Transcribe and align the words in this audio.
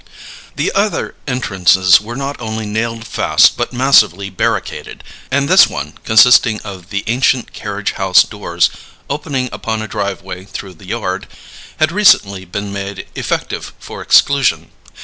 The 0.55 0.71
other 0.73 1.13
entrances 1.27 2.01
were 2.01 2.15
not 2.15 2.41
only 2.41 2.65
nailed 2.65 3.05
fast 3.05 3.55
but 3.55 3.71
massively 3.71 4.31
barricaded; 4.31 5.03
and 5.29 5.47
this 5.47 5.67
one 5.67 5.93
(consisting 6.03 6.59
of 6.63 6.89
the 6.89 7.03
ancient 7.05 7.53
carriage 7.53 7.91
house 7.91 8.23
doors, 8.23 8.71
opening 9.11 9.47
upon 9.51 9.83
a 9.83 9.87
driveway 9.87 10.45
through 10.45 10.73
the 10.73 10.87
yard) 10.87 11.27
had 11.77 11.91
recently 11.91 12.45
been 12.45 12.73
made 12.73 13.05
effective 13.13 13.73
for 13.79 14.01
exclusion. 14.01 14.71